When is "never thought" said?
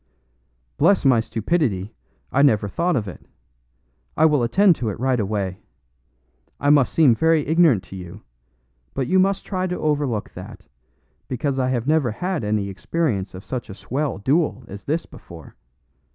2.41-2.95